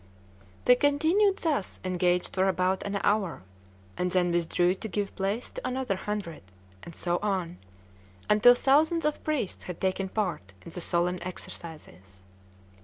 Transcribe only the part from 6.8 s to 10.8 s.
and so on, until thousands of priests had taken part in